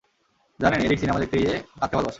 [0.59, 2.09] জানেন, Eric cinema দেখতে গিয়ে কাঁদতে ভালোবাসে।